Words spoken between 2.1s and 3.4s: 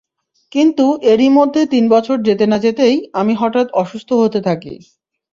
যেতে না-যেতেই আমি